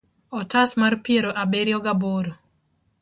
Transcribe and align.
otas 0.41 0.71
mar 0.81 0.93
piero 1.05 1.31
abiriyo 1.41 1.77
ga 1.85 1.93
boro 2.01 2.31